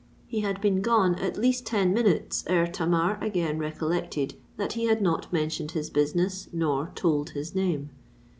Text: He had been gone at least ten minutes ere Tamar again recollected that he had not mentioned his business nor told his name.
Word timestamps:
He 0.25 0.39
had 0.39 0.59
been 0.61 0.81
gone 0.81 1.13
at 1.19 1.37
least 1.37 1.63
ten 1.67 1.93
minutes 1.93 2.43
ere 2.47 2.65
Tamar 2.65 3.19
again 3.21 3.59
recollected 3.59 4.33
that 4.57 4.73
he 4.73 4.85
had 4.85 4.99
not 4.99 5.31
mentioned 5.31 5.73
his 5.73 5.91
business 5.91 6.49
nor 6.51 6.91
told 6.95 7.29
his 7.37 7.53
name. 7.53 7.91